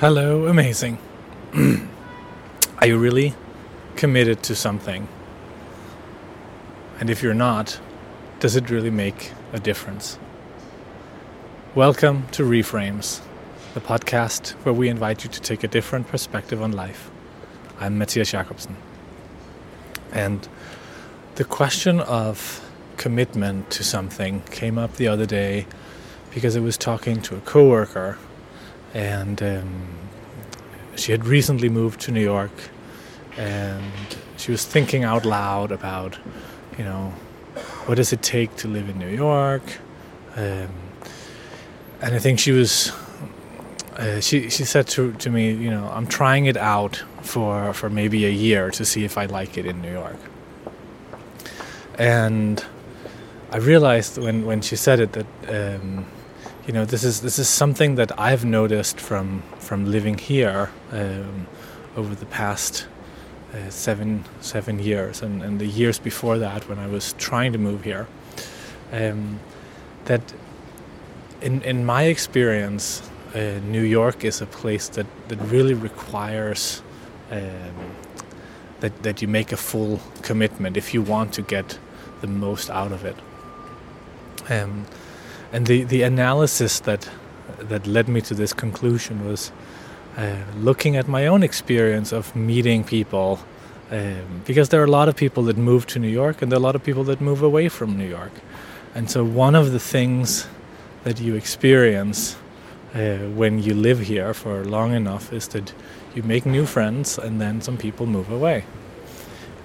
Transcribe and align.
Hello, 0.00 0.46
amazing. 0.46 0.96
Are 2.78 2.86
you 2.86 2.96
really 2.96 3.34
committed 3.96 4.44
to 4.44 4.54
something? 4.54 5.08
And 7.00 7.10
if 7.10 7.20
you're 7.20 7.34
not, 7.34 7.80
does 8.38 8.54
it 8.54 8.70
really 8.70 8.90
make 8.90 9.32
a 9.52 9.58
difference? 9.58 10.20
Welcome 11.74 12.28
to 12.28 12.44
Reframes, 12.44 13.22
the 13.74 13.80
podcast 13.80 14.50
where 14.62 14.72
we 14.72 14.88
invite 14.88 15.24
you 15.24 15.30
to 15.30 15.40
take 15.40 15.64
a 15.64 15.68
different 15.68 16.06
perspective 16.06 16.62
on 16.62 16.70
life. 16.70 17.10
I'm 17.80 17.98
Matthias 17.98 18.30
Jakobsen. 18.30 18.76
And 20.12 20.46
the 21.34 21.44
question 21.44 21.98
of 21.98 22.64
commitment 22.98 23.68
to 23.70 23.82
something 23.82 24.42
came 24.42 24.78
up 24.78 24.94
the 24.94 25.08
other 25.08 25.26
day 25.26 25.66
because 26.32 26.56
I 26.56 26.60
was 26.60 26.78
talking 26.78 27.20
to 27.22 27.34
a 27.34 27.40
coworker 27.40 28.16
and 28.94 29.42
um, 29.42 29.86
she 30.96 31.12
had 31.12 31.26
recently 31.26 31.68
moved 31.68 32.00
to 32.00 32.12
New 32.12 32.22
York, 32.22 32.52
and 33.36 33.84
she 34.36 34.50
was 34.50 34.64
thinking 34.64 35.04
out 35.04 35.24
loud 35.24 35.72
about, 35.72 36.18
you 36.76 36.84
know, 36.84 37.12
what 37.86 37.96
does 37.96 38.12
it 38.12 38.22
take 38.22 38.54
to 38.56 38.68
live 38.68 38.88
in 38.88 38.98
New 38.98 39.08
York, 39.08 39.62
um, 40.36 40.68
and 42.00 42.14
I 42.14 42.18
think 42.18 42.38
she 42.38 42.52
was. 42.52 42.92
Uh, 43.96 44.20
she 44.20 44.48
she 44.48 44.64
said 44.64 44.86
to 44.86 45.12
to 45.14 45.28
me, 45.28 45.50
you 45.50 45.70
know, 45.70 45.90
I'm 45.92 46.06
trying 46.06 46.46
it 46.46 46.56
out 46.56 47.02
for 47.22 47.72
for 47.74 47.90
maybe 47.90 48.26
a 48.26 48.30
year 48.30 48.70
to 48.70 48.84
see 48.84 49.04
if 49.04 49.18
I 49.18 49.26
like 49.26 49.58
it 49.58 49.66
in 49.66 49.82
New 49.82 49.90
York. 49.90 50.18
And 51.98 52.64
I 53.50 53.56
realized 53.56 54.18
when 54.18 54.46
when 54.46 54.60
she 54.60 54.76
said 54.76 55.00
it 55.00 55.12
that 55.12 55.26
um, 55.48 56.06
you 56.68 56.74
know 56.74 56.84
this 56.84 57.02
is 57.02 57.22
this 57.22 57.38
is 57.38 57.48
something 57.48 57.94
that 57.94 58.12
I've 58.20 58.44
noticed 58.44 59.00
from 59.00 59.42
from 59.58 59.90
living 59.90 60.18
here 60.18 60.70
um, 60.92 61.46
over 61.96 62.14
the 62.14 62.26
past 62.26 62.86
uh, 63.54 63.70
seven 63.70 64.26
seven 64.42 64.78
years 64.78 65.22
and, 65.22 65.42
and 65.42 65.58
the 65.58 65.66
years 65.66 65.98
before 65.98 66.36
that 66.38 66.68
when 66.68 66.78
I 66.78 66.86
was 66.86 67.14
trying 67.14 67.52
to 67.54 67.58
move 67.58 67.84
here 67.84 68.06
um, 68.92 69.40
that 70.04 70.20
in 71.40 71.62
in 71.62 71.86
my 71.86 72.02
experience 72.02 73.00
uh, 73.34 73.60
New 73.64 73.82
York 73.82 74.22
is 74.22 74.42
a 74.42 74.46
place 74.46 74.88
that, 74.90 75.06
that 75.28 75.38
really 75.50 75.74
requires 75.74 76.82
um, 77.30 77.96
that 78.80 79.02
that 79.02 79.22
you 79.22 79.28
make 79.28 79.52
a 79.52 79.56
full 79.56 80.00
commitment 80.20 80.76
if 80.76 80.92
you 80.92 81.00
want 81.00 81.32
to 81.32 81.40
get 81.40 81.78
the 82.20 82.26
most 82.26 82.68
out 82.68 82.92
of 82.92 83.06
it. 83.06 83.16
Um, 84.50 84.84
and 85.52 85.66
the, 85.66 85.84
the 85.84 86.02
analysis 86.02 86.80
that 86.80 87.08
that 87.58 87.86
led 87.86 88.08
me 88.08 88.20
to 88.20 88.34
this 88.34 88.52
conclusion 88.52 89.26
was 89.26 89.52
uh, 90.16 90.36
looking 90.56 90.96
at 90.96 91.08
my 91.08 91.26
own 91.26 91.42
experience 91.42 92.12
of 92.12 92.34
meeting 92.36 92.84
people 92.84 93.40
um, 93.90 94.42
because 94.46 94.68
there 94.68 94.80
are 94.80 94.84
a 94.84 94.90
lot 94.90 95.08
of 95.08 95.16
people 95.16 95.42
that 95.44 95.56
move 95.56 95.86
to 95.86 95.98
New 95.98 96.08
York 96.08 96.42
and 96.42 96.52
there 96.52 96.56
are 96.56 96.60
a 96.60 96.62
lot 96.62 96.76
of 96.76 96.84
people 96.84 97.04
that 97.04 97.20
move 97.20 97.42
away 97.42 97.68
from 97.68 97.96
New 97.96 98.08
York. 98.08 98.32
And 98.94 99.10
so 99.10 99.24
one 99.24 99.54
of 99.54 99.72
the 99.72 99.78
things 99.78 100.46
that 101.04 101.20
you 101.20 101.34
experience 101.34 102.36
uh, 102.94 103.16
when 103.34 103.62
you 103.62 103.74
live 103.74 104.00
here 104.00 104.34
for 104.34 104.64
long 104.64 104.92
enough 104.92 105.32
is 105.32 105.48
that 105.48 105.72
you 106.14 106.22
make 106.22 106.44
new 106.44 106.66
friends 106.66 107.18
and 107.18 107.40
then 107.40 107.60
some 107.60 107.76
people 107.76 108.06
move 108.06 108.30
away. 108.30 108.64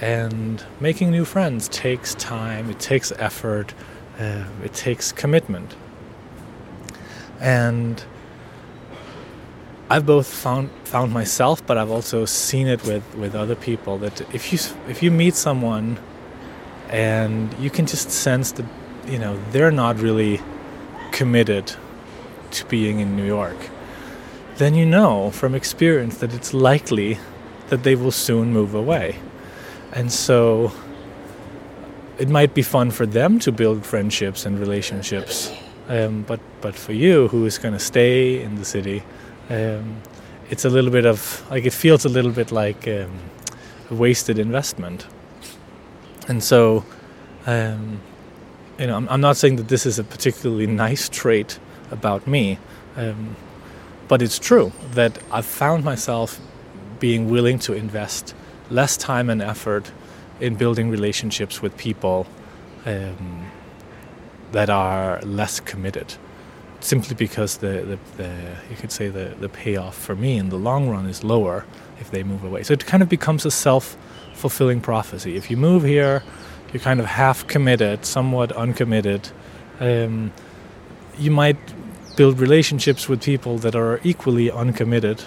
And 0.00 0.64
making 0.80 1.10
new 1.10 1.24
friends 1.24 1.68
takes 1.68 2.14
time 2.14 2.70
it 2.70 2.78
takes 2.78 3.12
effort 3.18 3.74
uh, 4.18 4.44
it 4.64 4.74
takes 4.74 5.12
commitment. 5.12 5.74
And 7.40 8.02
I've 9.90 10.04
both 10.04 10.26
found 10.26 10.70
found 10.84 11.12
myself, 11.12 11.64
but 11.66 11.78
I've 11.78 11.90
also 11.90 12.24
seen 12.24 12.66
it 12.66 12.84
with, 12.84 13.14
with 13.14 13.34
other 13.34 13.54
people 13.54 13.98
that 13.98 14.20
if 14.34 14.52
you 14.52 14.58
if 14.88 15.02
you 15.02 15.10
meet 15.10 15.34
someone 15.34 15.98
and 16.90 17.54
you 17.58 17.70
can 17.70 17.86
just 17.86 18.10
sense 18.10 18.52
that 18.52 18.66
you 19.06 19.18
know 19.18 19.38
they're 19.50 19.70
not 19.70 19.98
really 19.98 20.40
committed 21.12 21.72
to 22.50 22.64
being 22.66 23.00
in 23.00 23.16
New 23.16 23.24
York, 23.24 23.56
then 24.56 24.74
you 24.74 24.84
know 24.84 25.30
from 25.30 25.54
experience 25.54 26.18
that 26.18 26.34
it's 26.34 26.52
likely 26.52 27.18
that 27.68 27.82
they 27.82 27.94
will 27.94 28.12
soon 28.12 28.52
move 28.52 28.74
away. 28.74 29.16
And 29.92 30.12
so 30.12 30.72
it 32.18 32.28
might 32.28 32.54
be 32.54 32.62
fun 32.62 32.90
for 32.90 33.06
them 33.06 33.38
to 33.40 33.52
build 33.52 33.86
friendships 33.86 34.44
and 34.44 34.58
relationships, 34.58 35.52
um, 35.88 36.22
but 36.22 36.40
but 36.60 36.74
for 36.74 36.92
you, 36.92 37.28
who 37.28 37.46
is 37.46 37.58
going 37.58 37.74
to 37.74 37.80
stay 37.80 38.42
in 38.42 38.56
the 38.56 38.64
city, 38.64 39.02
um, 39.50 40.02
it's 40.50 40.64
a 40.64 40.70
little 40.70 40.90
bit 40.90 41.06
of 41.06 41.46
like 41.50 41.64
it 41.64 41.72
feels 41.72 42.04
a 42.04 42.08
little 42.08 42.32
bit 42.32 42.50
like 42.52 42.88
um, 42.88 43.10
a 43.90 43.94
wasted 43.94 44.38
investment. 44.38 45.06
And 46.26 46.42
so, 46.42 46.84
um, 47.46 48.00
you 48.78 48.86
know, 48.86 48.96
I'm, 48.96 49.08
I'm, 49.08 49.20
not 49.20 49.38
saying 49.38 49.56
that 49.56 49.68
this 49.68 49.86
is 49.86 49.98
a 49.98 50.04
particularly 50.04 50.66
nice 50.86 51.08
trait 51.08 51.58
about 51.90 52.26
me, 52.26 52.58
um, 52.96 53.36
but 54.08 54.20
it's 54.20 54.38
true 54.38 54.72
that 54.92 55.18
I've 55.30 55.46
found 55.46 55.84
myself 55.84 56.38
being 56.98 57.30
willing 57.30 57.58
to 57.60 57.72
invest 57.72 58.34
less 58.70 58.96
time 58.96 59.30
and 59.30 59.40
effort 59.40 59.90
in 60.40 60.54
building 60.54 60.90
relationships 60.90 61.60
with 61.62 61.76
people 61.76 62.26
um, 62.86 63.50
that 64.52 64.70
are 64.70 65.20
less 65.22 65.60
committed 65.60 66.14
simply 66.80 67.14
because 67.16 67.56
the, 67.56 67.98
the, 68.16 68.22
the, 68.22 68.56
you 68.70 68.76
could 68.76 68.92
say 68.92 69.08
the, 69.08 69.34
the 69.40 69.48
payoff 69.48 69.96
for 69.96 70.14
me 70.14 70.36
in 70.36 70.48
the 70.48 70.56
long 70.56 70.88
run 70.88 71.06
is 71.06 71.24
lower 71.24 71.66
if 71.98 72.10
they 72.12 72.22
move 72.22 72.44
away. 72.44 72.62
So 72.62 72.72
it 72.72 72.86
kind 72.86 73.02
of 73.02 73.08
becomes 73.08 73.44
a 73.44 73.50
self-fulfilling 73.50 74.80
prophecy. 74.80 75.36
If 75.36 75.50
you 75.50 75.56
move 75.56 75.82
here 75.82 76.22
you're 76.72 76.82
kind 76.82 77.00
of 77.00 77.06
half 77.06 77.46
committed 77.46 78.04
somewhat 78.04 78.52
uncommitted. 78.52 79.30
Um, 79.80 80.32
you 81.18 81.30
might 81.30 81.56
build 82.16 82.38
relationships 82.40 83.08
with 83.08 83.22
people 83.22 83.58
that 83.58 83.74
are 83.74 84.00
equally 84.04 84.50
uncommitted 84.50 85.24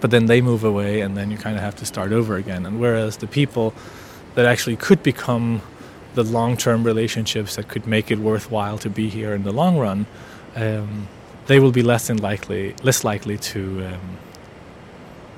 but 0.00 0.10
then 0.10 0.26
they 0.26 0.40
move 0.40 0.64
away 0.64 1.00
and 1.00 1.16
then 1.16 1.30
you 1.30 1.36
kind 1.36 1.56
of 1.56 1.62
have 1.62 1.76
to 1.76 1.86
start 1.86 2.12
over 2.12 2.36
again. 2.36 2.66
And 2.66 2.80
whereas 2.80 3.18
the 3.18 3.26
people 3.26 3.74
that 4.34 4.46
actually 4.46 4.76
could 4.76 5.02
become 5.02 5.62
the 6.14 6.22
long-term 6.22 6.84
relationships 6.84 7.56
that 7.56 7.68
could 7.68 7.86
make 7.86 8.10
it 8.10 8.18
worthwhile 8.18 8.78
to 8.78 8.90
be 8.90 9.08
here 9.08 9.34
in 9.34 9.42
the 9.42 9.52
long 9.52 9.76
run 9.78 10.06
um, 10.54 11.08
they 11.46 11.58
will 11.60 11.72
be 11.72 11.82
less 11.82 12.06
than 12.06 12.18
likely 12.18 12.74
less 12.82 13.04
likely 13.04 13.36
to 13.36 13.86
um, 13.86 14.18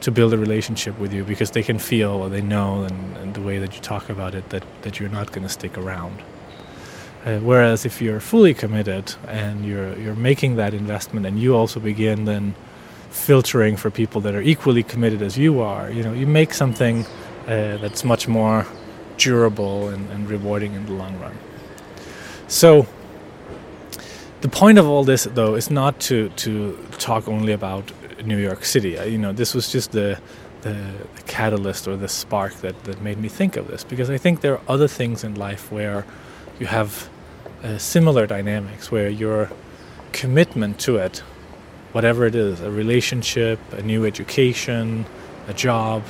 to 0.00 0.10
build 0.10 0.32
a 0.32 0.38
relationship 0.38 0.98
with 0.98 1.12
you 1.12 1.24
because 1.24 1.50
they 1.52 1.62
can 1.62 1.78
feel 1.78 2.10
or 2.10 2.28
they 2.28 2.42
know 2.42 2.82
and, 2.82 3.16
and 3.16 3.34
the 3.34 3.40
way 3.40 3.58
that 3.58 3.74
you 3.74 3.80
talk 3.80 4.10
about 4.10 4.34
it 4.34 4.48
that, 4.50 4.62
that 4.82 5.00
you're 5.00 5.08
not 5.08 5.32
going 5.32 5.42
to 5.42 5.48
stick 5.48 5.76
around. 5.78 6.22
Uh, 7.24 7.38
whereas 7.38 7.84
if 7.86 8.00
you're 8.00 8.20
fully 8.20 8.54
committed 8.54 9.14
and 9.26 9.64
you're 9.64 9.98
you're 9.98 10.14
making 10.14 10.56
that 10.56 10.74
investment 10.74 11.26
and 11.26 11.40
you 11.40 11.56
also 11.56 11.80
begin 11.80 12.24
then 12.24 12.54
filtering 13.10 13.76
for 13.76 13.90
people 13.90 14.20
that 14.22 14.34
are 14.34 14.42
equally 14.42 14.82
committed 14.82 15.22
as 15.22 15.36
you 15.38 15.60
are. 15.60 15.90
You 15.90 16.02
know, 16.02 16.12
you 16.12 16.26
make 16.26 16.52
something 16.54 17.04
uh, 17.46 17.78
that's 17.78 18.04
much 18.04 18.28
more 18.28 18.66
durable 19.16 19.88
and, 19.88 20.10
and 20.10 20.28
rewarding 20.28 20.74
in 20.74 20.86
the 20.86 20.92
long 20.92 21.18
run. 21.18 21.36
So, 22.48 22.86
the 24.42 24.48
point 24.48 24.78
of 24.78 24.86
all 24.86 25.04
this, 25.04 25.24
though, 25.24 25.54
is 25.54 25.70
not 25.70 25.98
to 26.00 26.28
to 26.30 26.78
talk 26.98 27.26
only 27.28 27.52
about 27.52 27.90
New 28.24 28.38
York 28.38 28.64
City. 28.64 28.90
You 28.90 29.18
know, 29.18 29.32
this 29.32 29.54
was 29.54 29.72
just 29.72 29.92
the 29.92 30.18
the, 30.62 30.92
catalyst 31.26 31.88
or 31.88 31.96
the 31.96 32.08
spark 32.08 32.54
that, 32.54 32.84
that 32.84 33.02
made 33.02 33.18
me 33.18 33.28
think 33.28 33.56
of 33.56 33.66
this 33.66 33.84
because 33.84 34.08
I 34.08 34.16
think 34.16 34.40
there 34.40 34.54
are 34.54 34.62
other 34.68 34.88
things 34.88 35.24
in 35.24 35.34
life 35.34 35.70
where 35.72 36.06
you 36.58 36.66
have 36.66 37.10
uh, 37.62 37.78
similar 37.78 38.26
dynamics 38.26 38.90
where 38.90 39.08
your 39.08 39.50
commitment 40.12 40.78
to 40.80 40.96
it 40.96 41.22
whatever 41.96 42.26
it 42.26 42.34
is 42.34 42.60
a 42.60 42.70
relationship, 42.70 43.58
a 43.72 43.80
new 43.80 44.04
education, 44.04 45.06
a 45.48 45.54
job 45.54 46.02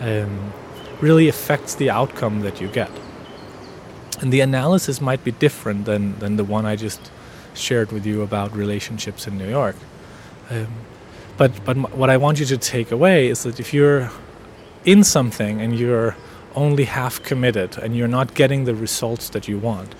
um, 0.00 0.52
really 1.00 1.26
affects 1.26 1.74
the 1.76 1.88
outcome 1.88 2.40
that 2.40 2.60
you 2.60 2.68
get. 2.68 2.90
And 4.20 4.30
the 4.30 4.42
analysis 4.42 5.00
might 5.00 5.24
be 5.24 5.32
different 5.32 5.86
than, 5.86 6.18
than 6.18 6.36
the 6.36 6.44
one 6.44 6.66
I 6.66 6.76
just 6.76 7.10
shared 7.54 7.92
with 7.92 8.04
you 8.04 8.20
about 8.20 8.54
relationships 8.54 9.26
in 9.26 9.38
New 9.38 9.48
York. 9.48 9.76
Um, 10.50 10.68
but, 11.38 11.64
but 11.64 11.76
what 11.96 12.10
I 12.10 12.18
want 12.18 12.38
you 12.38 12.44
to 12.44 12.58
take 12.58 12.92
away 12.92 13.28
is 13.28 13.42
that 13.44 13.58
if 13.58 13.72
you're 13.72 14.10
in 14.84 15.02
something 15.02 15.62
and 15.62 15.78
you're 15.78 16.14
only 16.54 16.84
half 16.84 17.22
committed 17.22 17.78
and 17.78 17.96
you're 17.96 18.14
not 18.18 18.34
getting 18.34 18.66
the 18.66 18.74
results 18.74 19.30
that 19.30 19.48
you 19.48 19.58
want, 19.58 19.94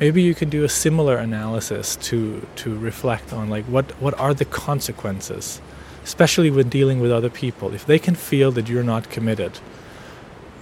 maybe 0.00 0.22
you 0.22 0.34
can 0.34 0.48
do 0.48 0.64
a 0.64 0.68
similar 0.68 1.16
analysis 1.16 1.96
to 1.96 2.46
to 2.56 2.76
reflect 2.78 3.32
on 3.32 3.48
like 3.50 3.64
what 3.66 3.90
what 4.00 4.18
are 4.18 4.34
the 4.34 4.44
consequences 4.44 5.60
especially 6.02 6.50
when 6.50 6.66
dealing 6.70 6.98
with 6.98 7.12
other 7.12 7.28
people. 7.28 7.74
If 7.74 7.84
they 7.84 7.98
can 7.98 8.14
feel 8.14 8.50
that 8.52 8.68
you're 8.70 8.82
not 8.82 9.10
committed 9.10 9.60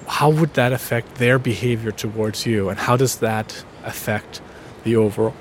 how 0.08 0.30
would 0.30 0.54
that 0.54 0.72
affect 0.72 1.16
their 1.16 1.38
behavior 1.38 1.92
towards 1.92 2.46
you? 2.46 2.70
And 2.70 2.78
how 2.78 2.96
does 2.96 3.16
that 3.16 3.64
affect 3.84 4.40
the 4.82 4.96
overall 4.96 5.34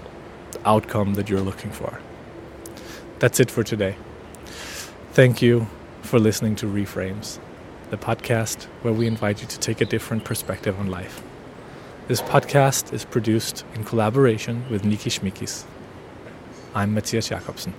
outcome 0.65 1.13
that 1.13 1.29
you're 1.29 1.41
looking 1.41 1.71
for? 1.71 1.99
That's 3.19 3.39
it 3.39 3.49
for 3.49 3.63
today. 3.63 3.95
Thank 5.13 5.41
you 5.41 5.67
for 6.01 6.19
listening 6.19 6.55
to 6.57 6.65
Reframes, 6.67 7.39
the 7.89 7.97
podcast 7.97 8.65
where 8.81 8.93
we 8.93 9.07
invite 9.07 9.41
you 9.41 9.47
to 9.47 9.59
take 9.59 9.81
a 9.81 9.85
different 9.85 10.25
perspective 10.25 10.77
on 10.79 10.87
life. 10.87 11.21
This 12.07 12.21
podcast 12.21 12.93
is 12.93 13.03
produced 13.03 13.65
in 13.75 13.83
collaboration 13.83 14.63
with 14.69 14.83
Niki 14.83 15.11
Schmikis. 15.11 15.65
I'm 16.73 16.93
Matthias 16.93 17.27
Jakobsen. 17.27 17.73